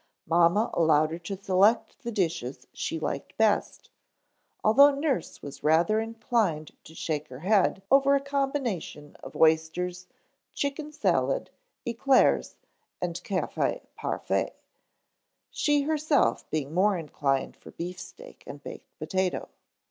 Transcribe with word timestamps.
Mamma 0.25 0.71
allowed 0.73 1.11
her 1.11 1.19
to 1.19 1.37
select 1.37 2.01
the 2.01 2.11
dishes 2.11 2.65
she 2.73 2.99
liked 2.99 3.37
best, 3.37 3.91
although 4.63 4.89
nurse 4.95 5.43
was 5.43 5.63
rather 5.63 5.99
inclined 5.99 6.71
to 6.85 6.95
shake 6.95 7.27
her 7.27 7.41
head 7.41 7.83
over 7.91 8.15
a 8.15 8.19
combination 8.19 9.15
of 9.17 9.35
oysters, 9.35 10.07
chicken 10.55 10.91
salad, 10.91 11.51
eclairs 11.85 12.55
and 12.99 13.21
café 13.23 13.81
parfait, 13.95 14.55
she 15.51 15.81
herself 15.83 16.49
being 16.49 16.73
more 16.73 16.97
inclined 16.97 17.55
for 17.55 17.69
beefsteak 17.69 18.43
and 18.47 18.63
baked 18.63 18.97
potato. 18.97 19.49